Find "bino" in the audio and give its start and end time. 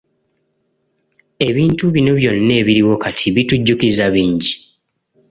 1.93-2.11